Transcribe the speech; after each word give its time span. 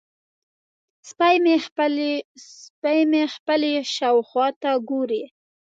سپی 1.09 2.95
مې 3.11 3.23
خپلې 3.35 3.73
شاوخوا 3.95 4.47
ته 4.61 4.71
ګوري. 4.89 5.23